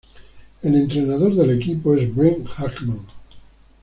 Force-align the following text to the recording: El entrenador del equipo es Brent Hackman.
El 0.63 0.73
entrenador 0.73 1.35
del 1.35 1.51
equipo 1.61 1.93
es 1.95 2.15
Brent 2.15 2.47
Hackman. 2.47 3.05